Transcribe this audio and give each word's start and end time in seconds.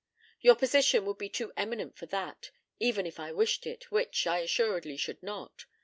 "Your 0.39 0.55
position 0.55 1.05
would 1.05 1.19
be 1.19 1.29
too 1.29 1.53
eminent 1.55 1.95
for 1.95 2.07
that, 2.07 2.49
even 2.79 3.05
if 3.05 3.19
I 3.19 3.31
wished 3.31 3.67
it, 3.67 3.91
which 3.91 4.25
I 4.25 4.39
assuredly 4.39 4.97
should 4.97 5.21
not. 5.21 5.67